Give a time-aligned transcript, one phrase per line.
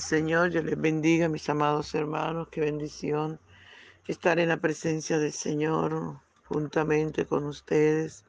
[0.00, 3.40] Señor, yo les bendiga, mis amados hermanos, qué bendición
[4.06, 8.24] estar en la presencia del Señor juntamente con ustedes.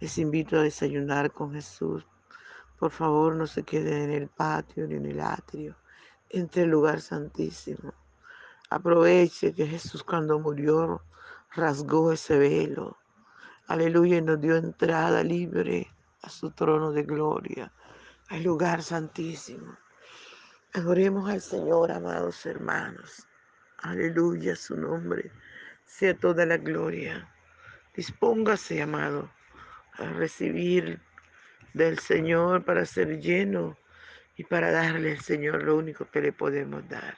[0.00, 2.06] Les invito a desayunar con Jesús.
[2.78, 5.76] Por favor, no se queden en el patio ni en el atrio,
[6.30, 7.94] entre el lugar santísimo.
[8.70, 11.02] Aproveche que Jesús cuando murió
[11.54, 12.98] rasgó ese velo.
[13.66, 15.88] Aleluya, y nos dio entrada libre
[16.22, 17.72] a su trono de gloria,
[18.28, 19.76] al lugar santísimo.
[20.74, 23.26] Adoremos al Señor, amados hermanos.
[23.78, 25.30] Aleluya, su nombre
[25.86, 27.26] sea toda la gloria.
[27.94, 29.32] Dispóngase, amado,
[29.94, 31.00] a recibir
[31.72, 33.78] del Señor para ser lleno
[34.36, 37.16] y para darle al Señor lo único que le podemos dar.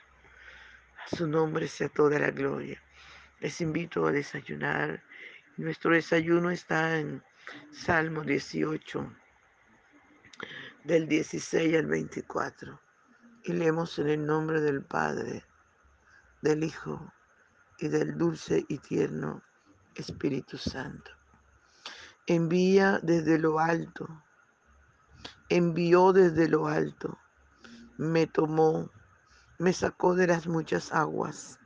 [1.04, 2.80] A su nombre sea toda la gloria.
[3.40, 5.02] Les invito a desayunar.
[5.56, 7.20] Nuestro desayuno está en
[7.72, 9.12] Salmo 18,
[10.84, 12.89] del 16 al 24.
[13.42, 15.44] Y leemos en el nombre del Padre,
[16.42, 17.12] del Hijo
[17.78, 19.42] y del dulce y tierno
[19.94, 21.10] Espíritu Santo.
[22.26, 24.22] Envía desde lo alto,
[25.48, 27.18] envió desde lo alto,
[27.96, 28.90] me tomó,
[29.58, 31.58] me sacó de las muchas aguas,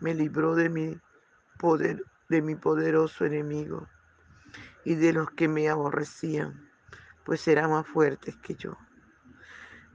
[0.00, 1.00] me libró de mi
[1.58, 3.88] poder, de mi poderoso enemigo
[4.84, 6.70] y de los que me aborrecían,
[7.24, 8.76] pues eran más fuertes que yo.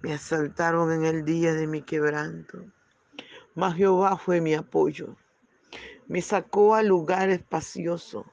[0.04, 2.60] Me asaltaron en el día de mi quebranto,
[3.56, 5.18] mas Jehová fue mi apoyo
[6.08, 8.26] me sacó al lugar espacioso,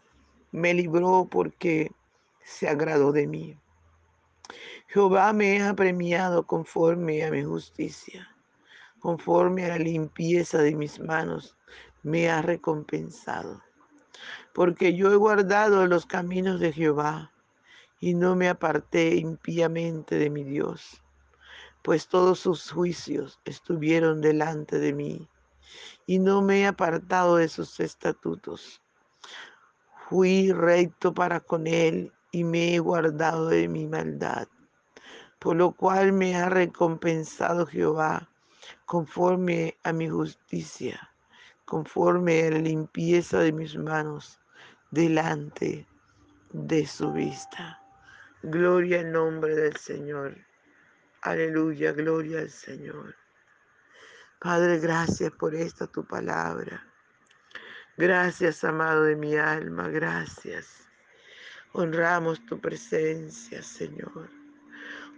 [0.51, 1.93] me libró porque
[2.43, 3.59] se agradó de mí.
[4.89, 8.29] Jehová me ha premiado conforme a mi justicia,
[8.99, 11.57] conforme a la limpieza de mis manos,
[12.03, 13.63] me ha recompensado.
[14.53, 17.33] Porque yo he guardado los caminos de Jehová
[18.01, 21.00] y no me aparté impíamente de mi Dios,
[21.83, 25.29] pues todos sus juicios estuvieron delante de mí
[26.07, 28.83] y no me he apartado de sus estatutos.
[30.09, 34.49] Fui recto para con él y me he guardado de mi maldad,
[35.39, 38.29] por lo cual me ha recompensado Jehová
[38.87, 41.15] conforme a mi justicia,
[41.65, 44.41] conforme a la limpieza de mis manos
[44.91, 45.87] delante
[46.53, 47.81] de su vista.
[48.43, 50.50] Gloria al nombre del Señor.
[51.23, 53.15] Aleluya, gloria al Señor.
[54.39, 56.83] Padre, gracias por esta tu palabra.
[57.99, 60.89] Gracias, amado de mi alma, gracias.
[61.73, 64.31] Honramos tu presencia, Señor.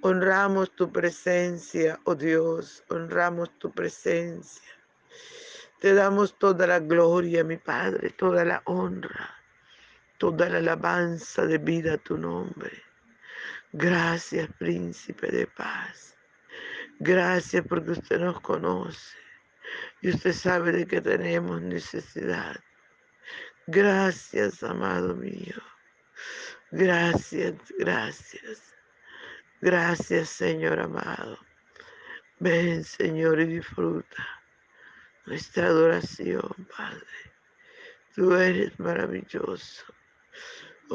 [0.01, 4.69] Honramos tu presencia, oh Dios, honramos tu presencia.
[5.79, 9.37] Te damos toda la gloria, mi Padre, toda la honra,
[10.19, 12.83] toda la alabanza de vida a tu nombre.
[13.73, 16.15] Gracias, príncipe de paz.
[16.99, 19.17] Gracias porque usted nos conoce
[20.03, 22.57] y usted sabe de que tenemos necesidad.
[23.67, 25.57] Gracias, amado mío.
[26.71, 28.75] Gracias, gracias.
[29.63, 31.39] Gracias, Señor amado.
[32.41, 34.43] Ven, Señor, y disfruta
[35.25, 37.07] nuestra adoración, Padre.
[38.15, 39.87] Tú eres maravilloso.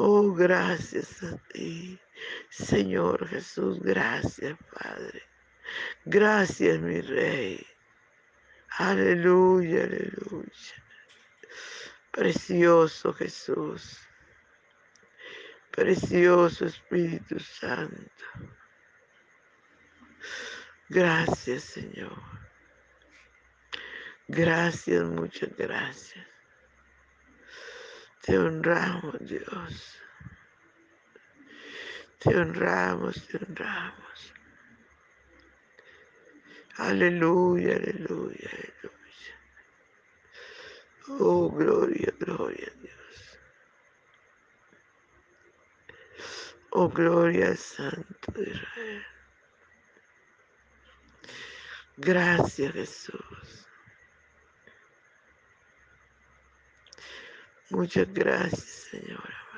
[0.00, 1.98] Oh, gracias a ti,
[2.50, 3.80] Señor Jesús.
[3.80, 5.24] Gracias, Padre.
[6.04, 7.66] Gracias, mi rey.
[8.78, 10.74] Aleluya, aleluya.
[12.12, 13.98] Precioso Jesús.
[15.72, 18.24] Precioso Espíritu Santo.
[20.88, 22.22] Gracias, Señor.
[24.28, 26.27] Gracias, muchas gracias.
[28.28, 29.98] Te honramos, Dios.
[32.18, 34.34] Te honramos, te honramos.
[36.76, 39.34] Aleluya, aleluya, aleluya.
[41.08, 43.38] Oh, gloria, gloria Dios.
[46.72, 49.06] Oh, gloria Santo de Israel.
[51.96, 53.67] Gracias, Jesús.
[57.70, 59.48] Muchas gracias, Señor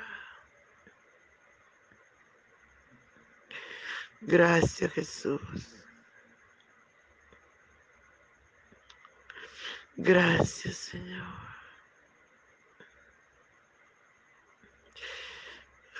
[4.23, 5.41] Gracias, Jesús.
[9.97, 11.25] Gracias, Señor.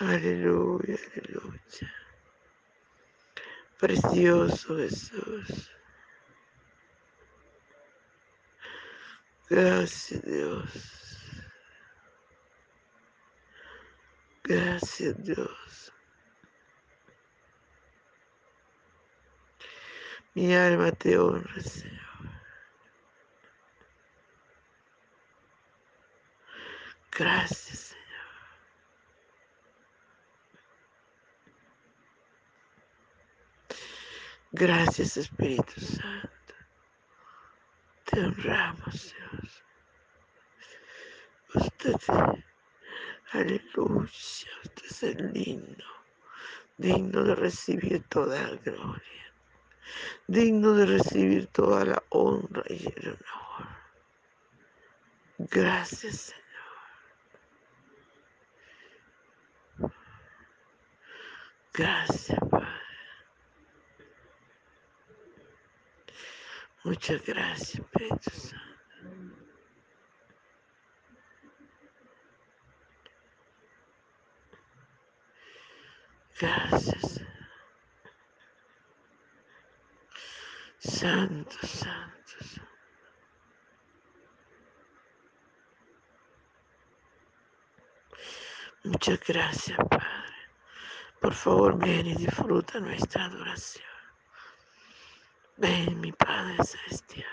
[0.01, 1.95] Aleluya, aleluya.
[3.79, 5.71] Precioso Jesús.
[9.49, 11.00] Gracias, Dios.
[14.51, 15.93] Gracias, Dios.
[20.35, 22.01] Mi alma te honra, Señor.
[27.13, 28.03] Gracias, Señor.
[34.51, 36.55] Gracias, Espíritu Santo.
[38.05, 39.65] Te honramos, Dios.
[41.55, 41.95] Usted,
[43.33, 44.07] aleluya,
[44.65, 45.85] usted es el lindo,
[46.77, 49.35] digno de recibir toda la gloria,
[50.27, 53.69] digno de recibir toda la honra y el honor.
[55.39, 56.35] Gracias,
[59.77, 59.93] Señor.
[61.73, 62.67] Gracias, Padre.
[66.85, 68.70] Muchas gracias, Espíritu Santo.
[76.41, 77.21] Gracias.
[80.79, 82.71] Santo, santo, santo.
[88.85, 90.07] Muchas gracias, Padre.
[91.21, 93.85] Por favor, ven y disfruta nuestra adoración.
[95.59, 97.27] Ven, mi Padre Celestial.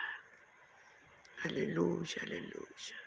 [1.45, 3.06] Aleluya, aleluya.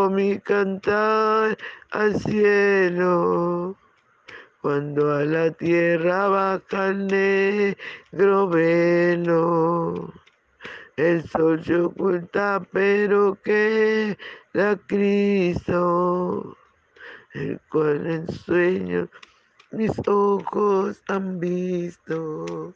[0.41, 1.57] cantar
[1.91, 3.75] al cielo,
[4.61, 10.13] cuando a la tierra baja el negro velo.
[10.97, 14.17] El sol se oculta, pero que
[14.53, 16.57] la Cristo,
[17.33, 19.09] el cual en sueño
[19.71, 22.75] mis ojos han visto.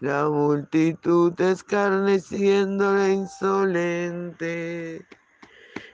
[0.00, 5.06] la multitud escarneciéndole insolente.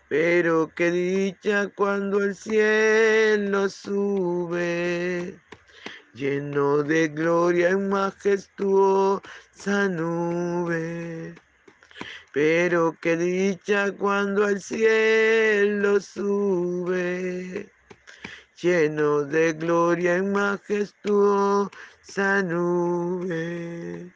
[0.09, 5.38] Pero qué dicha cuando el cielo sube,
[6.14, 9.23] lleno de gloria en majestuosa
[9.88, 11.35] nube.
[12.35, 17.71] Pero qué dicha cuando el cielo sube,
[18.61, 21.71] lleno de gloria en majestuosa
[22.19, 24.12] nube.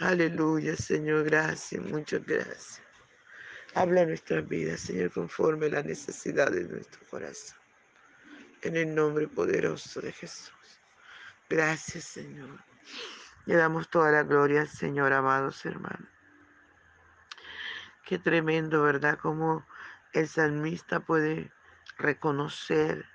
[0.00, 2.82] Aleluya, Señor, gracias, muchas gracias.
[3.74, 7.58] Habla nuestras vidas, Señor, conforme la necesidad de nuestro corazón.
[8.62, 10.52] En el nombre poderoso de Jesús.
[11.50, 12.64] Gracias, Señor.
[13.46, 16.08] Le damos toda la gloria al Señor, amados hermanos.
[18.04, 19.18] Qué tremendo, ¿verdad?
[19.18, 19.66] Como
[20.12, 21.52] el salmista puede
[21.98, 23.06] reconocer,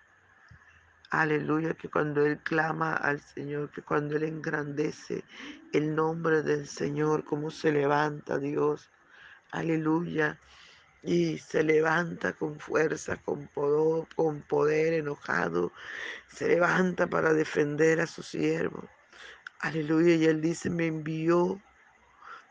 [1.09, 5.23] aleluya, que cuando él clama al Señor, que cuando él engrandece
[5.73, 8.89] el nombre del Señor, cómo se levanta Dios,
[9.51, 10.39] aleluya,
[11.01, 15.71] y se levanta con fuerza, con poder, con poder enojado,
[16.27, 18.83] se levanta para defender a su siervo.
[19.59, 21.61] Aleluya, y él dice, me envió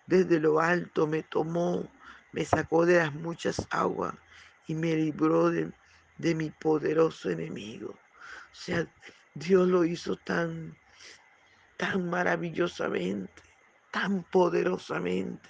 [0.06, 1.88] desde lo alto, me tomó,
[2.32, 4.14] me sacó de las muchas aguas
[4.66, 5.70] y me libró de,
[6.16, 7.94] de mi poderoso enemigo.
[8.52, 8.86] O sea,
[9.34, 10.76] Dios lo hizo tan,
[11.76, 13.42] tan maravillosamente,
[13.92, 15.48] tan poderosamente,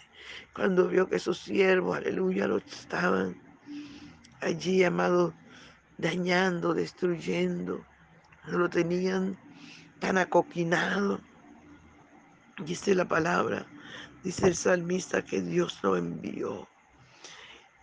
[0.55, 3.41] cuando vio que sus siervos, aleluya, lo estaban
[4.41, 5.35] allí, amado,
[5.97, 7.85] dañando, destruyendo,
[8.47, 9.39] lo tenían
[10.01, 11.21] tan acoquinado.
[12.65, 13.67] Dice la palabra,
[14.23, 16.69] dice el salmista que Dios lo envió.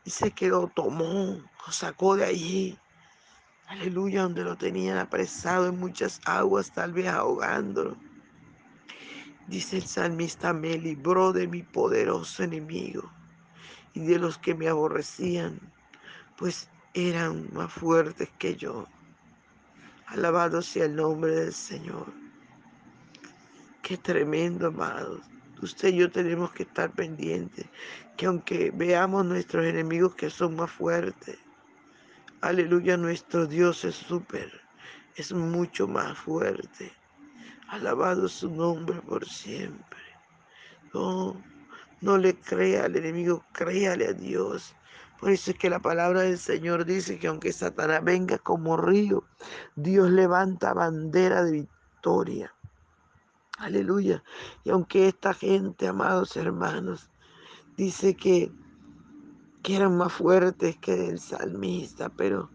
[0.04, 2.78] Dice que lo tomó, lo sacó de allí.
[3.68, 7.98] Aleluya, donde lo tenían apresado en muchas aguas, tal vez ahogándolo.
[9.48, 13.12] Dice el salmista, me libró de mi poderoso enemigo
[13.94, 15.60] y de los que me aborrecían,
[16.38, 18.88] pues eran más fuertes que yo.
[20.08, 22.14] Alabado sea el nombre del Señor.
[23.82, 25.22] Qué tremendo, amados.
[25.62, 27.66] Usted y yo tenemos que estar pendientes,
[28.18, 31.38] que aunque veamos nuestros enemigos que son más fuertes,
[32.48, 34.52] aleluya, nuestro Dios es súper,
[35.16, 36.92] es mucho más fuerte.
[37.70, 40.00] Alabado su nombre por siempre.
[40.94, 41.42] No,
[42.02, 44.76] no le crea al enemigo, créale a Dios.
[45.20, 49.24] Por eso es que la palabra del Señor dice que aunque Satanás venga como río,
[49.76, 52.54] Dios levanta bandera de victoria.
[53.58, 54.24] Aleluya.
[54.64, 57.10] Y aunque esta gente, amados hermanos,
[57.78, 58.52] dice que,
[59.66, 62.52] que eran más fuertes que el salmista, pero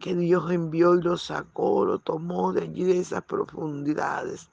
[0.00, 4.48] que Dios envió y lo sacó, lo tomó de allí, de esas profundidades.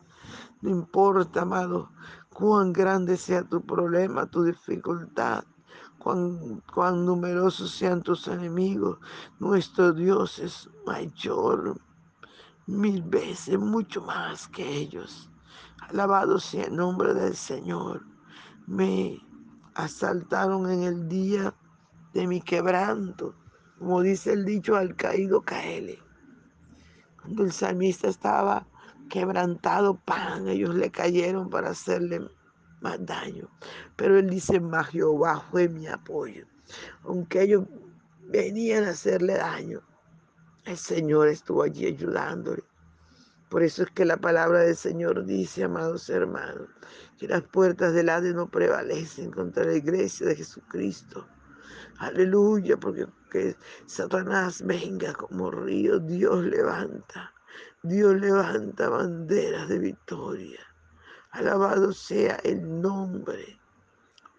[0.59, 1.89] No importa, amado,
[2.33, 5.45] cuán grande sea tu problema, tu dificultad,
[5.99, 8.99] cuán, cuán numerosos sean tus enemigos.
[9.39, 11.79] Nuestro Dios es mayor,
[12.67, 15.29] mil veces, mucho más que ellos.
[15.87, 18.05] Alabado sea el nombre del Señor.
[18.67, 19.17] Me
[19.75, 21.55] asaltaron en el día
[22.13, 23.35] de mi quebranto.
[23.77, 25.99] Como dice el dicho, al caído caele.
[27.21, 28.67] Cuando el salmista estaba
[29.09, 32.21] quebrantado, pan, ellos le cayeron para hacerle
[32.81, 33.49] más daño.
[33.95, 36.45] Pero él dice, más Jehová fue mi apoyo.
[37.03, 37.65] Aunque ellos
[38.27, 39.81] venían a hacerle daño,
[40.65, 42.63] el Señor estuvo allí ayudándole.
[43.49, 46.69] Por eso es que la palabra del Señor dice, amados hermanos,
[47.17, 51.27] que las puertas del Hades no prevalecen contra la iglesia de Jesucristo.
[52.01, 53.55] Aleluya, porque que
[53.85, 57.31] Satanás venga como río, Dios levanta,
[57.83, 60.59] Dios levanta banderas de victoria.
[61.29, 63.59] Alabado sea el nombre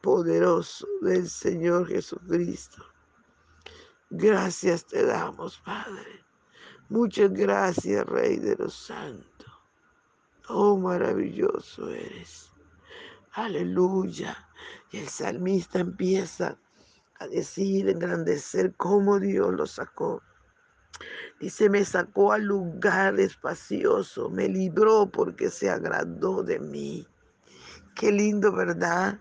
[0.00, 2.84] poderoso del Señor Jesucristo.
[4.10, 6.24] Gracias te damos, Padre.
[6.88, 9.52] Muchas gracias, Rey de los Santos.
[10.48, 12.50] Oh, maravilloso eres.
[13.34, 14.48] Aleluya.
[14.90, 16.58] Y el salmista empieza
[17.28, 20.22] decir, engrandecer cómo Dios lo sacó.
[21.40, 27.06] Dice, me sacó al lugar espacioso, me libró porque se agradó de mí.
[27.94, 29.18] Qué lindo, ¿verdad?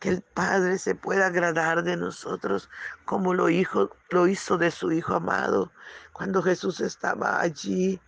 [0.00, 2.70] que el Padre se pueda agradar de nosotros
[3.04, 5.70] como lo, hizo, lo hizo de su Hijo amado
[6.12, 8.00] cuando Jesús estaba allí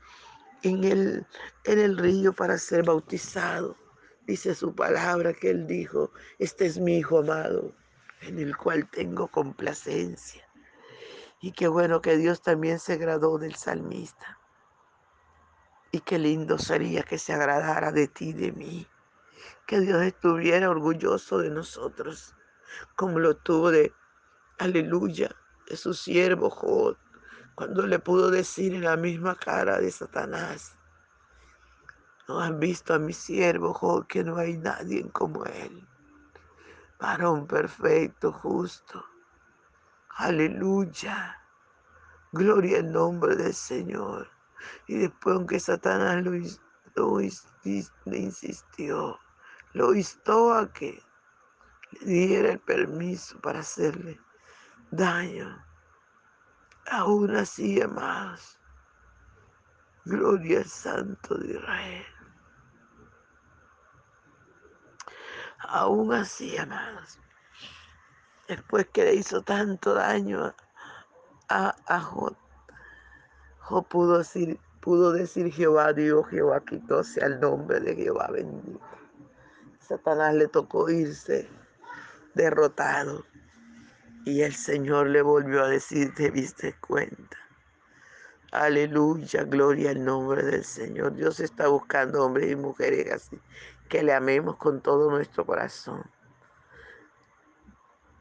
[0.62, 1.26] en el,
[1.64, 3.76] en el río para ser bautizado.
[4.26, 7.74] Dice su palabra que él dijo, este es mi Hijo amado,
[8.22, 10.48] en el cual tengo complacencia.
[11.40, 14.38] Y qué bueno que Dios también se agradó del salmista.
[15.90, 18.88] Y qué lindo sería que se agradara de ti, de mí
[19.66, 22.34] que Dios estuviera orgulloso de nosotros,
[22.96, 23.94] como lo tuvo de,
[24.58, 25.34] aleluya,
[25.68, 26.96] de su siervo Job,
[27.54, 30.76] cuando le pudo decir en la misma cara de Satanás,
[32.28, 35.86] no han visto a mi siervo Job que no hay nadie como él,
[37.02, 39.04] varón perfecto, justo,
[40.18, 41.36] aleluya,
[42.30, 44.30] gloria al nombre del Señor.
[44.86, 46.24] Y después, aunque Satanás
[46.94, 47.20] lo,
[48.14, 49.18] insistió,
[49.72, 51.02] lo instó a que
[52.02, 54.20] le diera el permiso para hacerle
[54.92, 55.60] daño.
[56.88, 58.60] Aún así, amados,
[60.04, 62.06] gloria al Santo de Israel.
[65.68, 67.18] Aún así, amados,
[68.48, 70.54] después que le hizo tanto daño
[71.48, 72.34] a, a Jod,
[73.88, 78.80] pudo decir, pudo decir Jehová Dios, Jehová quitó sea el nombre de Jehová bendito.
[79.80, 81.48] Satanás le tocó irse
[82.34, 83.24] derrotado.
[84.24, 87.36] Y el Señor le volvió a decir, te viste cuenta.
[88.52, 91.14] Aleluya, gloria al nombre del Señor.
[91.14, 93.40] Dios está buscando hombres y mujeres así,
[93.88, 96.04] que le amemos con todo nuestro corazón.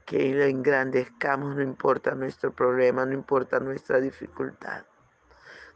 [0.06, 4.86] Que le engrandezcamos, no importa nuestro problema, no importa nuestra dificultad.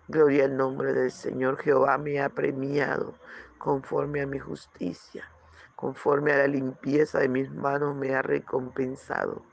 [0.07, 1.57] Gloria al nombre del Señor.
[1.57, 3.13] Jehová me ha premiado
[3.57, 5.29] conforme a mi justicia,
[5.75, 9.43] conforme a la limpieza de mis manos me ha recompensado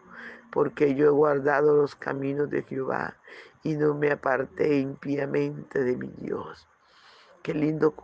[0.52, 3.16] porque yo he guardado los caminos de Jehová
[3.62, 6.68] y no me aparté impíamente de mi Dios.
[7.42, 7.94] Qué lindo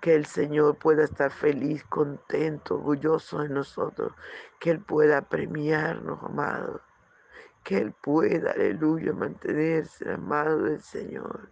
[0.00, 4.12] que el Señor pueda estar feliz, contento, orgulloso de nosotros,
[4.58, 6.80] que Él pueda premiarnos, amado,
[7.64, 11.50] que Él pueda, aleluya, mantenerse amado del Señor,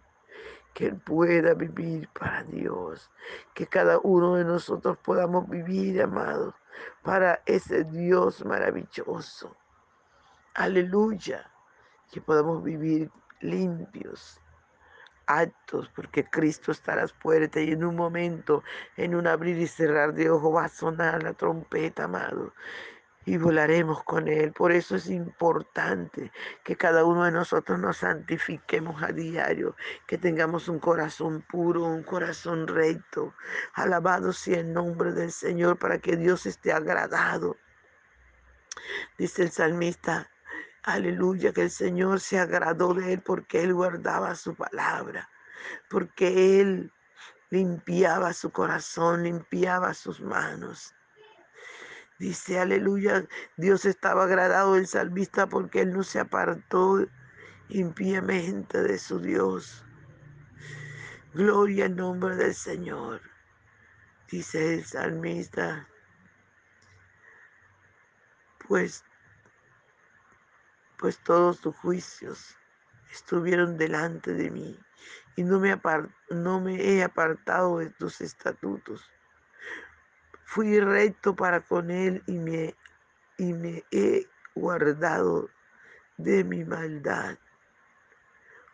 [0.73, 3.11] que Él pueda vivir para Dios,
[3.53, 6.55] que cada uno de nosotros podamos vivir, amado,
[7.03, 9.55] para ese Dios maravilloso.
[10.55, 11.51] Aleluya.
[12.11, 14.39] Que podamos vivir limpios,
[15.27, 18.63] actos, porque Cristo está a las puertas y en un momento,
[18.95, 22.53] en un abrir y cerrar de ojos, va a sonar la trompeta, amado.
[23.25, 24.53] Y volaremos con Él.
[24.53, 26.31] Por eso es importante
[26.63, 29.75] que cada uno de nosotros nos santifiquemos a diario,
[30.07, 33.33] que tengamos un corazón puro, un corazón recto.
[33.73, 37.57] Alabado sea el nombre del Señor para que Dios esté agradado.
[39.17, 40.29] Dice el salmista,
[40.87, 45.29] Aleluya, que el Señor se agradó de él porque él guardaba su palabra,
[45.89, 46.93] porque él
[47.49, 50.95] limpiaba su corazón, limpiaba sus manos.
[52.19, 57.05] Dice, aleluya, Dios estaba agradado del salmista porque él no se apartó
[57.67, 59.83] impíamente de su Dios.
[61.33, 63.19] Gloria al nombre del Señor.
[64.31, 65.85] Dice el salmista,
[68.65, 69.03] pues
[70.97, 72.57] pues todos tus juicios
[73.11, 74.79] estuvieron delante de mí
[75.35, 79.09] y no me, he apartado de tus estatutos.
[80.43, 82.75] Fui recto para con él y me,
[83.37, 85.49] y me he guardado
[86.17, 87.37] de mi maldad,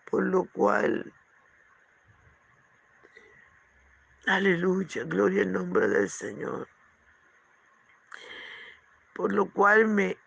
[0.10, 1.12] por lo cual,
[4.26, 6.70] aleluya, gloria al nombre del Señor,
[9.14, 10.18] por lo cual me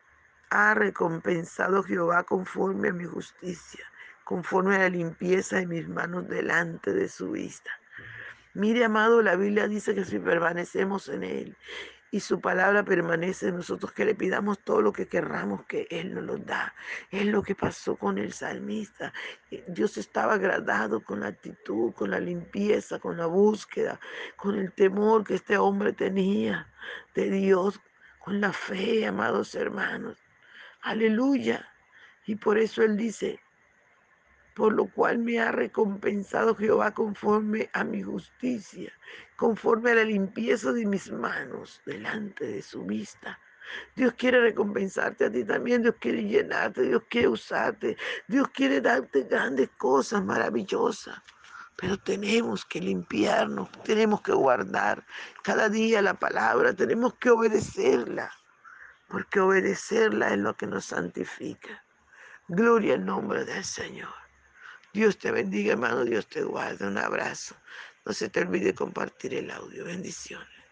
[0.51, 3.85] ha recompensado Jehová conforme a mi justicia,
[4.25, 7.71] conforme a la limpieza de mis manos delante de su vista.
[8.55, 11.57] Mire, amado, la Biblia dice que si permanecemos en Él
[12.11, 16.15] y su palabra permanece en nosotros, que le pidamos todo lo que querramos, que Él
[16.15, 16.75] nos lo da.
[17.11, 19.13] Es lo que pasó con el salmista.
[19.51, 24.01] Eh, Dios estaba agradado con la actitud, con la limpieza, con la búsqueda,
[24.37, 26.73] con el temor que este hombre tenía
[27.15, 27.81] de Dios,
[28.19, 30.26] con la fe, amados hermanos.
[30.87, 31.69] Aleluya.
[32.27, 33.41] Y por eso Él dice,
[34.55, 38.93] por lo cual me ha recompensado Jehová conforme a mi justicia,
[39.37, 43.37] conforme a la limpieza de mis manos delante de su vista.
[43.97, 47.97] Dios quiere recompensarte a ti también, Dios quiere llenarte, Dios quiere usarte,
[48.29, 51.21] Dios quiere darte grandes cosas maravillosas.
[51.77, 55.05] Pero tenemos que limpiarnos, tenemos que guardar
[55.43, 58.31] cada día la palabra, tenemos que obedecerla
[59.09, 61.85] porque obedecerla es lo que nos santifica.
[62.49, 64.15] Gloria al nombre del Señor.
[64.93, 66.87] Dios te bendiga, hermano, Dios te guarde.
[66.87, 67.55] Un abrazo.
[68.05, 69.85] No se te olvide compartir el audio.
[69.85, 70.56] Bendiciones.